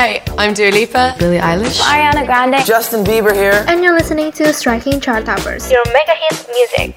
Hey, 0.00 0.24
I'm 0.38 0.54
Dua 0.54 0.72
Lipa. 0.72 1.14
Billie 1.18 1.36
Eilish. 1.36 1.76
Ariana 1.84 2.24
Grande. 2.24 2.64
Justin 2.64 3.04
Bieber 3.04 3.34
here. 3.34 3.66
And 3.68 3.84
you're 3.84 3.92
listening 3.92 4.32
to 4.32 4.50
Striking 4.50 4.98
Chart 4.98 5.26
Toppers. 5.26 5.70
Your 5.70 5.84
mega 5.92 6.16
hit 6.16 6.40
music. 6.56 6.96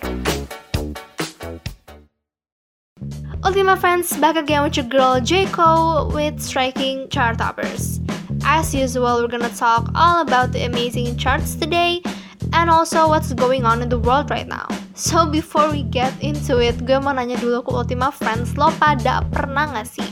Ultima 3.44 3.76
friends, 3.76 4.16
back 4.24 4.38
again 4.38 4.64
with 4.64 4.78
your 4.78 4.86
girl 4.86 5.20
J. 5.20 5.48
Cole 5.52 6.16
with 6.16 6.40
Striking 6.40 7.10
Chart 7.10 7.38
Toppers. 7.38 8.00
As 8.46 8.74
usual, 8.74 9.20
we're 9.20 9.28
gonna 9.28 9.52
talk 9.52 9.92
all 9.96 10.22
about 10.22 10.54
the 10.54 10.64
amazing 10.64 11.18
charts 11.18 11.56
today 11.56 12.00
and 12.54 12.70
also 12.70 13.10
what's 13.10 13.34
going 13.34 13.66
on 13.66 13.82
in 13.82 13.90
the 13.90 14.00
world 14.00 14.32
right 14.32 14.48
now. 14.48 14.64
So 14.96 15.28
before 15.28 15.68
we 15.70 15.84
get 15.84 16.16
into 16.24 16.64
it, 16.64 16.80
gue 16.88 17.04
mau 17.04 17.12
nanya 17.12 17.36
dulu 17.36 17.68
ke 17.68 17.72
Ultima 17.76 18.16
Friends, 18.16 18.56
lo 18.56 18.72
pada 18.80 19.28
pernah 19.28 19.76
gak 19.76 19.92
sih 19.92 20.08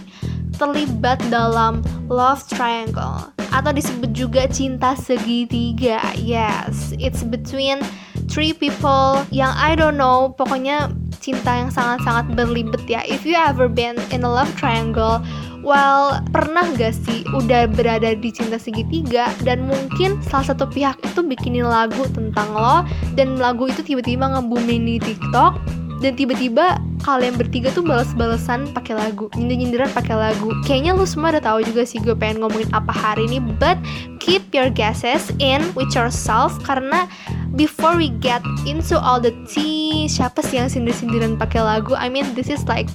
terlibat 0.62 1.18
dalam 1.34 1.82
love 2.06 2.46
triangle? 2.46 3.34
Atau 3.50 3.74
disebut 3.74 4.14
juga 4.14 4.46
cinta 4.46 4.94
segitiga? 4.94 5.98
Yes, 6.14 6.94
it's 7.02 7.26
between 7.26 7.82
three 8.30 8.54
people 8.54 9.26
yang 9.34 9.50
I 9.58 9.74
don't 9.74 9.98
know, 9.98 10.38
pokoknya 10.38 10.94
cinta 11.18 11.58
yang 11.58 11.74
sangat-sangat 11.74 12.38
berlibet 12.38 12.86
ya. 12.86 13.02
If 13.10 13.26
you 13.26 13.34
ever 13.34 13.66
been 13.66 13.98
in 14.14 14.22
a 14.22 14.32
love 14.32 14.50
triangle, 14.56 15.22
well, 15.62 16.22
pernah 16.34 16.66
gak 16.78 16.98
sih 16.98 17.26
udah 17.32 17.70
berada 17.70 18.18
di 18.18 18.30
cinta 18.34 18.58
segitiga 18.58 19.30
dan 19.46 19.66
mungkin 19.70 20.18
salah 20.26 20.54
satu 20.54 20.66
pihak 20.70 20.98
itu 21.06 21.22
bikinin 21.22 21.66
lagu 21.66 22.06
tentang 22.12 22.50
lo 22.54 22.86
dan 23.14 23.38
lagu 23.38 23.70
itu 23.70 23.86
tiba-tiba 23.86 24.30
nge-booming 24.38 24.82
di 24.86 24.96
TikTok 24.98 25.81
dan 26.02 26.18
tiba-tiba 26.18 26.82
kalian 27.02 27.38
bertiga 27.38 27.74
tuh 27.74 27.86
balas-balesan 27.86 28.74
pakai 28.74 28.94
lagu, 28.98 29.30
nyindir-nyindiran 29.38 29.90
pakai 29.94 30.18
lagu. 30.18 30.54
Kayaknya 30.66 30.98
lu 30.98 31.06
semua 31.06 31.34
udah 31.34 31.44
tahu 31.44 31.60
juga 31.66 31.86
sih 31.86 31.98
gue 32.02 32.14
pengen 32.14 32.42
ngomongin 32.42 32.70
apa 32.74 32.94
hari 32.94 33.26
ini, 33.30 33.42
but 33.58 33.78
keep 34.22 34.42
your 34.54 34.70
guesses 34.70 35.34
in 35.42 35.62
with 35.74 35.90
yourself 35.98 36.58
karena 36.62 37.10
before 37.58 37.98
we 37.98 38.14
get 38.22 38.42
into 38.70 38.98
all 38.98 39.18
the 39.18 39.34
tea, 39.50 40.06
siapa 40.06 40.46
sih 40.46 40.62
yang 40.62 40.70
sindir-sindiran 40.70 41.38
pakai 41.38 41.62
lagu? 41.62 41.98
I 41.98 42.10
mean, 42.10 42.26
this 42.38 42.50
is 42.50 42.66
like 42.70 42.90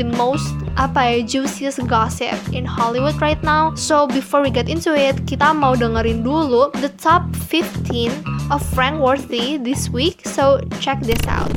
the 0.00 0.06
most 0.16 0.48
apa 0.80 0.96
ya 0.96 1.16
juiciest 1.20 1.84
gossip 1.84 2.36
in 2.56 2.64
Hollywood 2.64 3.20
right 3.20 3.40
now. 3.44 3.76
So 3.76 4.08
before 4.08 4.40
we 4.40 4.48
get 4.48 4.72
into 4.72 4.96
it, 4.96 5.28
kita 5.28 5.52
mau 5.52 5.76
dengerin 5.76 6.24
dulu 6.24 6.72
the 6.80 6.88
top 6.96 7.28
15 7.52 8.08
of 8.48 8.64
Frank 8.72 8.96
Worthy 8.96 9.60
this 9.60 9.92
week. 9.92 10.24
So 10.24 10.64
check 10.80 11.04
this 11.04 11.20
out. 11.28 11.52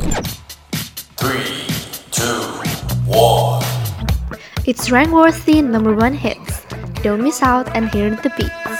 Three, 1.23 1.55
two, 2.11 2.43
one. 3.07 3.63
It's 4.65 4.89
Frank 4.89 5.13
Worthy 5.13 5.61
number 5.61 5.95
one 5.95 6.13
hits. 6.13 6.65
Don't 7.01 7.23
miss 7.23 7.41
out 7.41 7.73
and 7.73 7.87
hear 7.91 8.09
the 8.09 8.29
beats. 8.35 8.73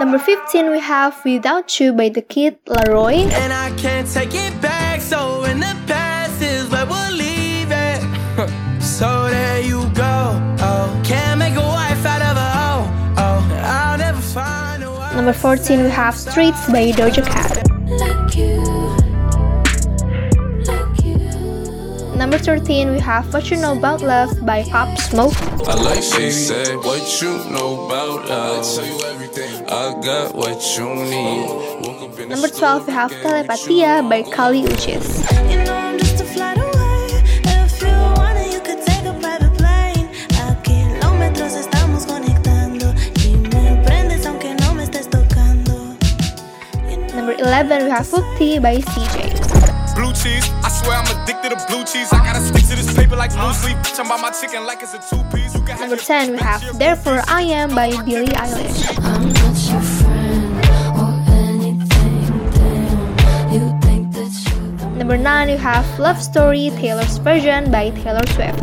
Number 0.00 0.18
15 0.18 0.72
we 0.72 0.80
have 0.80 1.14
Without 1.24 1.78
You 1.78 1.92
by 1.92 2.08
the 2.08 2.22
Kid 2.22 2.58
Laroi. 2.64 3.30
And 3.30 3.52
I 3.52 3.70
can't 3.76 4.08
take 4.12 4.34
it 4.34 4.60
back, 4.60 5.00
so 5.00 5.44
in 5.44 5.60
the 5.60 5.76
past 5.86 6.42
is 6.42 6.68
where 6.70 6.86
we'll 6.86 7.12
leave 7.12 7.70
it. 7.70 8.82
so 8.82 9.30
there 9.30 9.60
you 9.60 9.88
go. 9.94 10.34
Oh, 10.58 11.02
can't 11.04 11.38
make 11.38 11.54
a 11.54 11.60
wife 11.60 12.04
out 12.04 12.22
of 12.22 12.36
a 12.36 12.50
hoe. 12.58 12.84
Oh, 13.16 13.62
I'll 13.62 13.96
never 13.96 14.20
find 14.20 14.82
a 14.82 14.90
wife. 14.90 15.14
Number 15.14 15.32
14 15.32 15.84
we 15.84 15.88
have 15.90 16.16
Streets 16.16 16.66
by 16.66 16.90
Doja 16.90 17.24
Cat. 17.24 17.65
Number 22.16 22.38
13 22.38 22.92
we 22.92 22.98
have 23.00 23.30
What 23.32 23.50
You 23.50 23.58
Know 23.58 23.76
About 23.76 24.00
Love 24.00 24.44
by 24.46 24.64
Pop 24.64 24.98
Smoke. 24.98 25.34
I 25.68 25.74
like 25.74 26.02
she 26.02 26.30
said, 26.30 26.76
what 26.78 27.20
you 27.20 27.28
know 27.52 27.84
about 27.86 28.26
love. 28.28 28.64
tell 28.64 28.86
you 28.86 28.98
everything. 29.04 29.52
I 29.68 29.92
got 30.02 30.34
what 30.34 30.58
you 30.78 30.86
need. 30.94 31.46
Woke 31.84 32.02
up 32.02 32.18
in 32.18 32.28
the 32.30 32.34
Number 32.34 32.48
12 32.48 32.86
we 32.86 32.92
have 32.94 33.12
Telepatia 33.12 34.08
by 34.08 34.22
Kali 34.22 34.62
Uchis. 34.62 35.06
You 35.50 35.62
know 35.64 35.74
I'm 35.74 35.98
just 35.98 36.22
a 36.22 36.24
flight 36.24 36.56
away. 36.56 37.20
If 37.44 37.82
you 37.82 37.88
want 38.16 38.38
it, 38.38 38.52
you 38.54 38.60
could 38.60 38.80
take 38.86 39.04
a 39.04 39.12
private 39.20 39.52
plane. 39.58 40.08
A 40.40 40.56
kilómetros 40.62 41.54
estamos 41.54 42.06
conectando. 42.06 42.94
Y 43.24 43.36
me 43.36 43.82
prendes 43.84 44.24
aunque 44.24 44.54
no 44.54 44.72
me 44.74 44.84
estés 44.84 45.08
tocando. 45.10 45.94
You 46.90 46.96
know 46.96 47.14
Number 47.14 47.34
11 47.38 47.84
we 47.84 47.90
have 47.90 48.06
Fukti 48.06 48.60
by 48.60 48.78
CJ. 48.78 49.55
Blue 50.16 50.32
cheese, 50.32 50.50
I 50.64 50.68
swear 50.70 50.96
I'm 50.96 51.22
addicted 51.22 51.50
to 51.50 51.66
blue 51.66 51.84
cheese. 51.84 52.10
I 52.12 52.18
gotta 52.24 52.40
stick 52.40 52.62
to 52.70 52.76
this 52.76 52.94
paper 52.94 53.16
like 53.16 53.32
blue 53.34 53.52
sleep. 53.52 53.76
Bitch, 53.78 54.00
I'm 54.00 54.08
by 54.08 54.16
my 54.16 54.30
chicken 54.30 54.64
like 54.64 54.82
it's 54.82 54.94
a 54.94 54.98
two 54.98 55.22
piece. 55.34 55.54
You 55.54 55.60
can 55.62 55.78
Number 55.78 55.96
10 55.96 56.32
we 56.32 56.38
have 56.38 56.78
Therefore 56.78 57.22
I 57.28 57.42
Am 57.42 57.74
by 57.74 57.90
Billie 58.02 58.28
Eilish. 58.28 58.98
I'm 59.04 59.28
not 59.28 59.56
your 59.68 59.82
friend 59.82 60.56
or 60.96 61.12
anything. 61.34 62.22
Damn, 62.56 63.52
you 63.52 63.80
think 63.82 64.12
that 64.14 64.32
you're 64.80 64.90
Number 64.96 65.18
9 65.18 65.48
we 65.48 65.56
have 65.56 65.98
Love 65.98 66.22
Story 66.22 66.70
Taylor's 66.76 67.18
version 67.18 67.70
by 67.70 67.90
Taylor 67.90 68.26
Swift. 68.28 68.62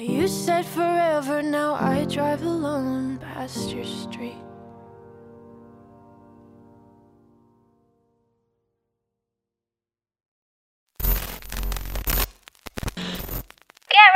You 0.00 0.28
said 0.28 0.64
forever, 0.64 1.42
now 1.42 1.74
I 1.74 2.06
drive 2.06 2.40
alone 2.40 3.18
past 3.18 3.68
your 3.68 3.84
street. 3.84 4.38
Get 11.02 11.10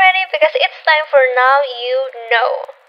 ready 0.01 0.25
because 0.33 0.55
it's 0.55 0.81
time 0.89 1.05
for 1.11 1.21
Now 1.37 1.61
You 1.85 2.09
Know. 2.33 2.84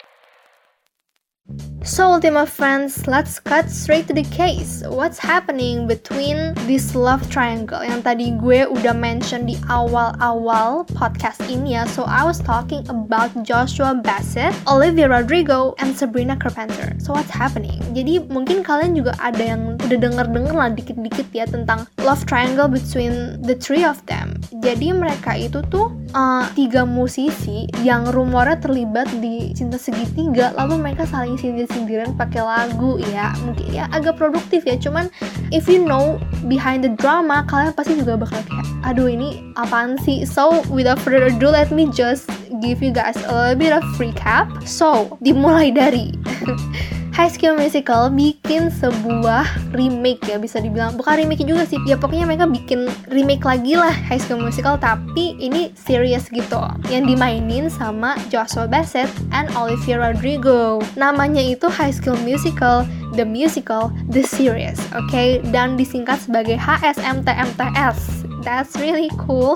So, 1.86 2.18
Ultima 2.18 2.50
friends, 2.50 3.06
let's 3.06 3.38
cut 3.38 3.70
straight 3.70 4.08
to 4.10 4.14
the 4.18 4.26
case. 4.34 4.82
What's 4.90 5.22
happening 5.22 5.86
between 5.86 6.58
this 6.66 6.98
love 6.98 7.22
triangle 7.30 7.86
yang 7.86 8.02
tadi 8.02 8.34
gue 8.42 8.66
udah 8.66 8.98
mention 8.98 9.46
di 9.46 9.54
awal-awal 9.70 10.90
podcast 10.98 11.46
ini 11.46 11.78
ya. 11.78 11.86
So, 11.86 12.10
I 12.10 12.26
was 12.26 12.42
talking 12.42 12.82
about 12.90 13.30
Joshua 13.46 13.94
Bassett, 14.02 14.58
Olivia 14.66 15.06
Rodrigo, 15.06 15.78
and 15.78 15.94
Sabrina 15.94 16.34
Carpenter. 16.34 16.98
So, 16.98 17.14
what's 17.14 17.30
happening? 17.30 17.78
Jadi, 17.94 18.34
mungkin 18.34 18.66
kalian 18.66 18.98
juga 18.98 19.14
ada 19.22 19.46
yang 19.46 19.75
udah 19.86 19.98
denger-denger 20.02 20.54
lah 20.56 20.70
dikit-dikit 20.74 21.28
ya 21.32 21.46
tentang 21.46 21.86
love 22.02 22.26
triangle 22.26 22.68
between 22.68 23.38
the 23.46 23.56
three 23.58 23.86
of 23.86 24.02
them. 24.10 24.38
Jadi, 24.62 24.92
mereka 24.92 25.38
itu 25.38 25.62
tuh 25.70 25.94
uh, 26.16 26.46
tiga 26.58 26.88
musisi 26.88 27.70
yang 27.86 28.10
rumornya 28.10 28.58
terlibat 28.58 29.08
di 29.20 29.54
cinta 29.54 29.78
segitiga, 29.78 30.56
lalu 30.58 30.82
mereka 30.82 31.06
saling 31.06 31.38
sindir-sindiran 31.38 32.18
pakai 32.18 32.42
lagu 32.42 32.98
ya. 33.14 33.36
Mungkin 33.46 33.70
ya 33.70 33.86
agak 33.92 34.18
produktif 34.18 34.64
ya 34.66 34.80
cuman 34.80 35.12
if 35.52 35.68
you 35.70 35.84
know 35.84 36.18
behind 36.48 36.82
the 36.82 36.92
drama 36.98 37.46
kalian 37.46 37.76
pasti 37.76 38.00
juga 38.00 38.18
bakal 38.18 38.40
kayak 38.48 38.66
aduh 38.88 39.08
ini 39.10 39.54
apaan 39.60 40.00
sih? 40.02 40.24
So 40.26 40.64
without 40.72 40.98
further 41.02 41.30
ado 41.30 41.52
let 41.52 41.70
me 41.70 41.92
just 41.92 42.32
give 42.64 42.82
you 42.82 42.90
guys 42.96 43.20
a 43.28 43.32
little 43.32 43.58
bit 43.60 43.74
of 43.76 43.86
recap. 44.00 44.50
So 44.64 45.20
dimulai 45.22 45.76
dari 45.76 46.16
High 47.16 47.32
School 47.32 47.56
Musical 47.56 48.12
bikin 48.12 48.68
sebuah 48.68 49.48
remake 49.72 50.28
ya 50.28 50.36
bisa 50.36 50.60
dibilang. 50.60 51.00
Bukan 51.00 51.16
remake 51.24 51.48
juga 51.48 51.64
sih 51.64 51.80
ya 51.88 51.96
pokoknya 51.96 52.28
mereka 52.28 52.44
bikin 52.44 52.92
remake 53.08 53.48
lagi 53.48 53.80
lah 53.80 53.96
High 53.96 54.20
School 54.20 54.44
Musical 54.44 54.76
tapi 54.76 55.40
ini 55.40 55.72
serious 55.80 56.28
gitu. 56.28 56.60
Yang 56.92 57.16
dimainin 57.16 57.72
sama 57.72 58.20
Joshua 58.28 58.68
Bassett 58.68 59.08
and 59.32 59.48
Olivia 59.56 59.96
Rodrigo. 59.96 60.84
Namanya 61.00 61.40
itu 61.40 61.72
High 61.72 61.96
School 61.96 62.20
Musical 62.28 62.84
The 63.16 63.24
Musical 63.24 63.96
The 64.12 64.28
Series 64.28 64.76
oke 64.92 65.08
okay? 65.08 65.40
dan 65.56 65.80
disingkat 65.80 66.20
sebagai 66.20 66.60
HSMTMTS 66.60 68.28
that's 68.44 68.76
really 68.76 69.08
cool. 69.24 69.56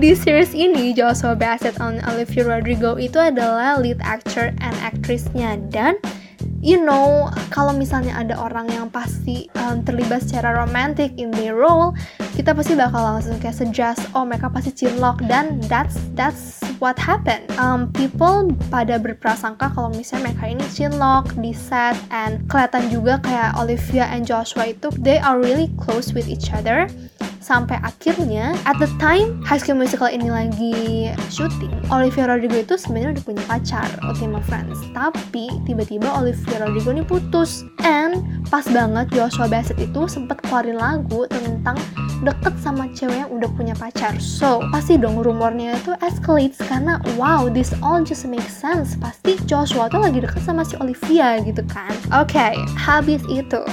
Di 0.00 0.14
series 0.14 0.54
ini 0.54 0.94
Joshua 0.94 1.34
Bassett 1.34 1.78
and 1.78 2.02
Olivia 2.06 2.46
Rodrigo 2.46 2.94
itu 2.98 3.18
adalah 3.18 3.78
lead 3.78 3.98
actor 4.02 4.54
and 4.62 4.74
actressnya. 4.80 5.58
Dan 5.68 5.98
you 6.60 6.78
know 6.80 7.32
kalau 7.48 7.72
misalnya 7.72 8.14
ada 8.16 8.36
orang 8.36 8.68
yang 8.68 8.86
pasti 8.92 9.48
um, 9.56 9.80
terlibat 9.82 10.24
secara 10.24 10.54
romantic 10.60 11.12
in 11.16 11.32
their 11.32 11.56
role 11.56 11.96
kita 12.36 12.56
pasti 12.56 12.72
bakal 12.76 13.00
langsung 13.04 13.36
kayak 13.40 13.56
suggest 13.56 14.00
oh 14.12 14.24
mereka 14.24 14.48
pasti 14.48 14.72
cinlok 14.72 15.20
dan 15.28 15.60
that's 15.68 15.96
that's 16.16 16.60
what 16.80 16.96
happened. 16.96 17.44
Um, 17.60 17.92
people 17.92 18.50
pada 18.72 18.96
berprasangka 18.96 19.76
kalau 19.76 19.92
misalnya 19.92 20.32
mereka 20.32 20.44
ini 20.48 20.64
cinlok 20.72 21.36
di 21.38 21.52
set 21.52 21.94
and 22.10 22.40
kelihatan 22.48 22.88
juga 22.88 23.20
kayak 23.20 23.54
Olivia 23.60 24.08
and 24.10 24.24
Joshua 24.24 24.72
itu 24.72 24.88
they 24.98 25.20
are 25.20 25.36
really 25.36 25.68
close 25.76 26.16
with 26.16 26.26
each 26.26 26.50
other 26.50 26.88
sampai 27.40 27.80
akhirnya 27.80 28.52
at 28.68 28.76
the 28.78 28.86
time 29.00 29.40
High 29.42 29.58
School 29.58 29.80
Musical 29.80 30.12
ini 30.12 30.28
lagi 30.28 31.10
syuting 31.32 31.72
Olivia 31.88 32.28
Rodrigo 32.28 32.60
itu 32.60 32.76
sebenarnya 32.76 33.18
udah 33.18 33.24
punya 33.24 33.42
pacar 33.48 33.88
Ultima 34.04 34.38
Friends. 34.44 34.78
Tapi 34.92 35.48
tiba-tiba 35.64 36.06
Olivia 36.20 36.62
Rodrigo 36.62 36.92
ini 36.92 37.02
putus. 37.02 37.64
And 37.80 38.44
pas 38.52 38.68
banget 38.68 39.08
Joshua 39.16 39.48
Bassett 39.48 39.80
itu 39.80 40.04
sempet 40.06 40.38
keluarin 40.46 40.76
lagu 40.76 41.24
tentang 41.32 41.80
deket 42.20 42.52
sama 42.60 42.92
cewek 42.92 43.24
yang 43.24 43.30
udah 43.32 43.48
punya 43.56 43.74
pacar. 43.74 44.12
So 44.20 44.60
pasti 44.68 45.00
dong 45.00 45.24
rumornya 45.24 45.80
itu 45.80 45.96
escalates 46.04 46.60
karena 46.68 47.00
wow 47.16 47.48
this 47.48 47.72
all 47.80 48.04
just 48.04 48.28
makes 48.28 48.52
sense. 48.52 48.94
Pasti 49.00 49.40
Joshua 49.48 49.88
tuh 49.88 50.04
lagi 50.04 50.20
deket 50.20 50.44
sama 50.44 50.62
si 50.62 50.76
Olivia 50.76 51.40
gitu 51.40 51.64
kan. 51.72 51.90
Oke 52.12 52.36
okay, 52.36 52.52
habis 52.76 53.24
itu 53.32 53.64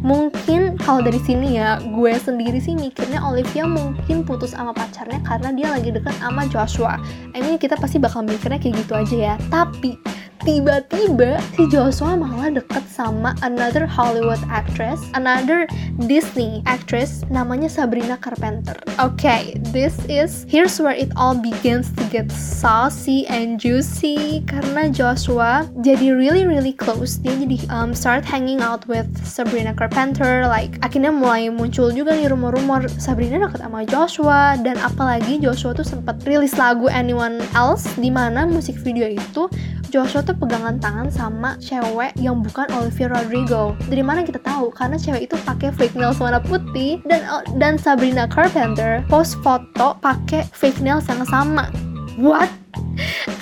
mungkin 0.00 0.80
kalau 0.80 1.04
dari 1.04 1.20
sini 1.20 1.60
ya 1.60 1.80
gue 1.80 2.12
sendiri 2.16 2.56
sih 2.60 2.72
mikirnya 2.72 3.20
Olivia 3.20 3.68
mungkin 3.68 4.24
putus 4.24 4.56
sama 4.56 4.72
pacarnya 4.72 5.20
karena 5.24 5.52
dia 5.52 5.68
lagi 5.72 5.92
deket 5.92 6.16
sama 6.20 6.48
Joshua. 6.48 6.96
I 7.36 7.44
mean 7.44 7.60
kita 7.60 7.76
pasti 7.76 8.00
bakal 8.00 8.24
mikirnya 8.24 8.56
kayak 8.56 8.74
gitu 8.84 8.92
aja 8.96 9.16
ya. 9.16 9.34
Tapi 9.52 10.00
tiba-tiba 10.42 11.36
si 11.56 11.68
Joshua 11.68 12.16
malah 12.16 12.48
deket 12.48 12.84
sama 12.88 13.36
another 13.44 13.84
Hollywood 13.84 14.40
actress, 14.48 15.00
another 15.12 15.68
Disney 16.08 16.64
actress 16.64 17.24
namanya 17.28 17.68
Sabrina 17.68 18.16
Carpenter. 18.16 18.76
Oke, 18.96 19.20
okay, 19.20 19.42
this 19.72 19.96
is 20.08 20.48
here's 20.48 20.80
where 20.80 20.96
it 20.96 21.12
all 21.16 21.36
begins 21.36 21.92
to 21.96 22.02
get 22.08 22.32
saucy 22.32 23.28
and 23.28 23.60
juicy 23.60 24.40
karena 24.48 24.88
Joshua 24.88 25.68
jadi 25.84 26.16
really 26.16 26.48
really 26.48 26.72
close. 26.72 27.20
Dia 27.20 27.36
jadi 27.36 27.60
um, 27.68 27.92
start 27.92 28.24
hanging 28.24 28.64
out 28.64 28.88
with 28.88 29.08
Sabrina 29.20 29.76
Carpenter, 29.76 30.48
like 30.48 30.80
akhirnya 30.80 31.12
mulai 31.12 31.52
muncul 31.52 31.92
juga 31.92 32.16
nih 32.16 32.32
rumor-rumor 32.32 32.88
Sabrina 32.96 33.36
deket 33.44 33.60
sama 33.60 33.84
Joshua 33.84 34.56
dan 34.60 34.80
apalagi 34.80 35.36
Joshua 35.36 35.76
tuh 35.76 35.84
sempat 35.84 36.20
rilis 36.24 36.56
lagu 36.56 36.88
Anyone 36.88 37.44
Else 37.52 37.84
di 38.00 38.08
mana 38.08 38.48
musik 38.48 38.80
video 38.80 39.04
itu 39.04 39.52
Joshua 39.90 40.22
tuh 40.22 40.38
pegangan 40.38 40.78
tangan 40.78 41.10
sama 41.10 41.58
cewek 41.58 42.14
yang 42.14 42.38
bukan 42.46 42.70
Olivia 42.78 43.10
Rodrigo. 43.10 43.74
Dari 43.90 44.06
mana 44.06 44.22
kita 44.22 44.38
tahu? 44.38 44.70
Karena 44.70 44.94
cewek 44.94 45.26
itu 45.26 45.36
pakai 45.42 45.74
fake 45.74 45.98
nails 45.98 46.22
warna 46.22 46.38
putih 46.38 47.02
dan 47.10 47.26
dan 47.58 47.74
Sabrina 47.74 48.30
Carpenter 48.30 49.02
post 49.10 49.34
foto 49.42 49.98
pakai 49.98 50.46
fake 50.54 50.78
nails 50.78 51.10
yang 51.10 51.26
sama. 51.26 51.66
What? 52.14 52.46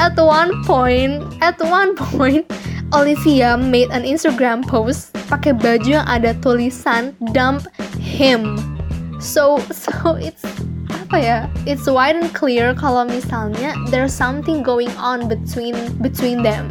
At 0.01 0.17
one 0.17 0.65
point, 0.65 1.21
at 1.45 1.61
one 1.61 1.93
point, 1.93 2.49
Olivia 2.97 3.61
made 3.61 3.93
an 3.93 4.09
Instagram 4.09 4.65
post 4.65 5.13
pakai 5.29 5.53
baju 5.53 6.01
yang 6.01 6.09
ada 6.09 6.33
tulisan 6.41 7.13
dump 7.37 7.69
him. 8.01 8.57
So, 9.21 9.61
so 9.75 10.17
it's 10.17 10.41
apa 11.09 11.25
ya 11.25 11.49
it's 11.65 11.89
wide 11.89 12.21
and 12.21 12.37
clear 12.37 12.77
kalau 12.77 13.01
misalnya 13.09 13.73
there's 13.89 14.13
something 14.13 14.61
going 14.61 14.93
on 15.01 15.25
between 15.25 15.73
between 16.05 16.45
them 16.45 16.69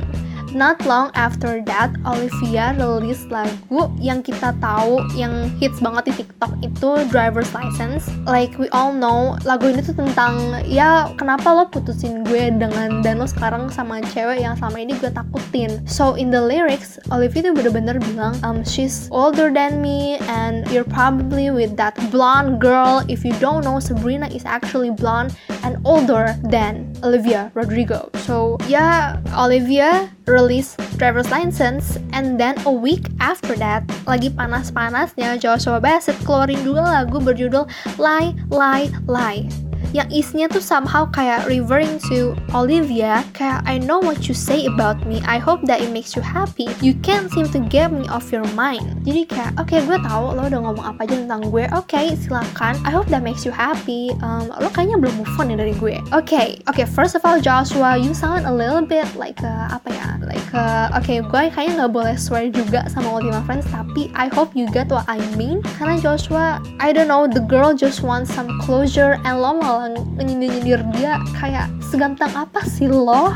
Not 0.56 0.88
long 0.88 1.12
after 1.14 1.60
that, 1.68 1.92
Olivia 2.08 2.72
rilis 2.78 3.28
lagu 3.28 3.92
yang 4.00 4.24
kita 4.24 4.56
tahu 4.64 5.04
yang 5.14 5.52
hits 5.60 5.84
banget 5.84 6.12
di 6.12 6.24
TikTok 6.24 6.54
itu 6.64 6.90
Driver's 7.12 7.52
License. 7.52 8.08
Like 8.24 8.56
we 8.56 8.72
all 8.72 8.96
know, 8.96 9.36
lagu 9.44 9.68
ini 9.68 9.84
tuh 9.84 9.96
tentang 9.96 10.64
ya 10.64 11.12
kenapa 11.20 11.52
lo 11.52 11.68
putusin 11.68 12.24
gue 12.24 12.52
dengan 12.56 13.04
dan 13.04 13.20
lo 13.20 13.28
sekarang 13.28 13.68
sama 13.68 14.00
cewek 14.16 14.40
yang 14.40 14.56
sama 14.56 14.80
ini 14.80 14.96
gue 14.98 15.12
takutin. 15.12 15.84
So 15.84 16.16
in 16.16 16.32
the 16.32 16.40
lyrics, 16.40 16.96
Olivia 17.12 17.52
tuh 17.52 17.54
bener-bener 17.56 18.00
bilang, 18.00 18.40
um, 18.42 18.64
she's 18.64 19.12
older 19.12 19.52
than 19.52 19.84
me 19.84 20.18
and 20.32 20.64
you're 20.72 20.88
probably 20.88 21.52
with 21.52 21.76
that 21.76 21.96
blonde 22.10 22.64
girl. 22.64 23.04
If 23.12 23.28
you 23.28 23.36
don't 23.44 23.68
know, 23.68 23.84
Sabrina 23.84 24.32
is 24.32 24.48
actually 24.48 24.92
blonde 24.96 25.36
and 25.64 25.78
older 25.84 26.40
than 26.48 26.96
Olivia 27.04 27.52
Rodrigo. 27.54 28.10
So 28.24 28.58
yeah, 28.68 29.20
Olivia 29.36 30.12
release 30.28 30.76
driver's 31.00 31.32
license 31.32 31.98
and 32.12 32.36
then 32.36 32.54
a 32.68 32.72
week 32.72 33.08
after 33.24 33.56
that 33.56 33.88
lagi 34.04 34.28
panas-panasnya 34.30 35.40
Joshua 35.40 35.80
Bassett 35.80 36.20
keluarin 36.28 36.60
dua 36.68 37.02
lagu 37.02 37.18
berjudul 37.24 37.66
Lie 37.96 38.36
Lie 38.52 38.92
Lie 39.08 39.67
yang 39.96 40.08
isinya 40.12 40.52
tuh 40.52 40.64
somehow 40.64 41.08
kayak 41.08 41.48
referring 41.48 42.00
to 42.12 42.36
Olivia 42.52 43.24
kayak 43.32 43.64
I 43.64 43.80
know 43.80 44.00
what 44.04 44.28
you 44.28 44.36
say 44.36 44.68
about 44.68 45.00
me. 45.08 45.24
I 45.24 45.40
hope 45.40 45.64
that 45.68 45.80
it 45.80 45.92
makes 45.92 46.16
you 46.16 46.24
happy. 46.24 46.68
You 46.84 46.96
can't 47.00 47.32
seem 47.32 47.48
to 47.56 47.60
get 47.64 47.92
me 47.92 48.08
off 48.12 48.32
your 48.32 48.46
mind. 48.58 49.04
Jadi 49.08 49.28
kayak 49.30 49.52
oke 49.56 49.72
okay, 49.72 49.80
gue 49.84 49.98
tahu 50.04 50.36
lo 50.36 50.48
udah 50.48 50.60
ngomong 50.64 50.86
apa 50.86 51.08
aja 51.08 51.16
tentang 51.16 51.42
gue. 51.48 51.66
Oke 51.72 51.96
okay, 51.96 52.06
silakan. 52.20 52.76
I 52.84 52.92
hope 52.92 53.08
that 53.12 53.24
makes 53.24 53.48
you 53.48 53.54
happy. 53.54 54.12
Um, 54.20 54.52
lo 54.52 54.68
kayaknya 54.74 55.00
belum 55.00 55.24
move 55.24 55.32
on 55.40 55.54
ya 55.54 55.58
dari 55.60 55.76
gue. 55.78 55.96
Oke 56.12 56.36
okay, 56.36 56.48
oke 56.68 56.76
okay, 56.76 56.86
first 56.88 57.16
of 57.16 57.24
all 57.24 57.40
Joshua 57.40 57.96
you 57.96 58.12
sound 58.12 58.44
a 58.44 58.54
little 58.54 58.84
bit 58.84 59.08
like 59.16 59.40
uh, 59.44 59.72
apa 59.72 59.88
ya 59.94 60.08
like 60.26 60.50
uh, 60.52 60.92
oke 60.92 61.06
okay, 61.06 61.24
gue 61.24 61.44
kayaknya 61.54 61.86
nggak 61.86 61.94
boleh 61.94 62.16
swear 62.20 62.50
juga 62.52 62.90
sama 62.92 63.22
Ultima 63.22 63.40
Friends 63.46 63.68
tapi 63.72 64.10
I 64.18 64.28
hope 64.34 64.52
you 64.58 64.68
get 64.70 64.92
what 64.92 65.08
I 65.08 65.22
mean. 65.40 65.64
Karena 65.80 65.96
Joshua 66.02 66.60
I 66.84 66.92
don't 66.92 67.08
know 67.08 67.30
the 67.30 67.44
girl 67.44 67.72
just 67.72 68.04
wants 68.04 68.34
some 68.34 68.50
closure 68.64 69.20
and 69.24 69.40
lo 69.40 69.56
malah 69.56 69.77
nyindir-nyindir 69.86 70.82
dia 70.98 71.22
kayak 71.38 71.70
segantang 71.86 72.34
apa 72.34 72.66
sih 72.66 72.90
lo? 72.90 73.30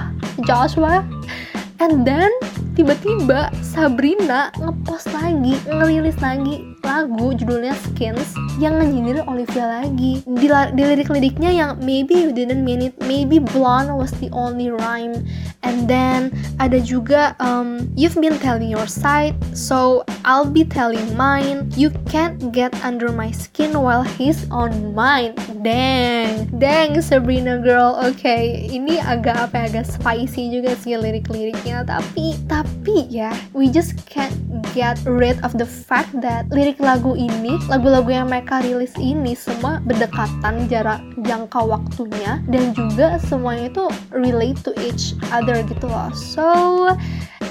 Joshua. 0.48 1.06
And 1.82 2.06
then 2.06 2.30
tiba-tiba 2.74 3.54
Sabrina 3.62 4.50
ngepost 4.58 5.12
lagi, 5.14 5.58
ngerilis 5.70 6.18
lagi 6.22 6.71
lagu 6.82 7.34
judulnya 7.34 7.74
Skins 7.78 8.34
yang 8.58 8.78
nyindir 8.82 9.24
Olivia 9.26 9.82
lagi. 9.82 10.22
Di, 10.26 10.48
di 10.50 10.84
lirik-liriknya 10.84 11.52
yang 11.52 11.72
maybe 11.82 12.18
you 12.18 12.32
didn't 12.34 12.62
mean 12.66 12.92
it, 12.92 12.96
maybe 13.06 13.40
blonde 13.40 13.94
was 13.94 14.12
the 14.22 14.30
only 14.34 14.70
rhyme. 14.70 15.16
And 15.62 15.86
then 15.86 16.34
ada 16.58 16.82
juga 16.82 17.38
um, 17.38 17.90
you've 17.94 18.18
been 18.18 18.38
telling 18.42 18.70
your 18.70 18.90
side, 18.90 19.38
so 19.54 20.04
I'll 20.26 20.48
be 20.48 20.66
telling 20.66 21.06
mine. 21.14 21.70
You 21.78 21.94
can't 22.10 22.52
get 22.54 22.74
under 22.82 23.14
my 23.14 23.30
skin 23.30 23.78
while 23.78 24.04
he's 24.04 24.50
on 24.50 24.94
mine. 24.98 25.38
Dang, 25.62 26.50
dang 26.58 26.98
Sabrina 27.02 27.62
girl. 27.62 27.98
Oke, 28.02 28.26
okay, 28.26 28.44
ini 28.70 28.98
agak 29.02 29.50
apa 29.50 29.66
ya, 29.66 29.82
agak 29.82 29.86
spicy 29.90 30.50
juga 30.50 30.74
sih 30.82 30.98
lirik-liriknya. 30.98 31.86
Tapi, 31.86 32.38
tapi 32.50 33.06
ya, 33.10 33.30
we 33.54 33.70
just 33.70 33.94
can't 34.10 34.34
get 34.74 34.98
rid 35.06 35.38
of 35.44 35.54
the 35.58 35.68
fact 35.68 36.14
that 36.24 36.48
lirik 36.50 36.71
lagu 36.80 37.18
ini, 37.20 37.60
lagu-lagu 37.68 38.08
yang 38.08 38.32
mereka 38.32 38.64
rilis 38.64 38.96
ini 38.96 39.36
semua 39.36 39.84
berdekatan 39.84 40.72
jarak 40.72 41.04
jangka 41.28 41.60
waktunya 41.60 42.40
dan 42.48 42.72
juga 42.72 43.20
semuanya 43.28 43.68
itu 43.68 43.86
relate 44.16 44.60
to 44.64 44.72
each 44.80 45.18
other 45.36 45.60
gitu 45.68 45.92
loh. 45.92 46.08
So, 46.16 46.48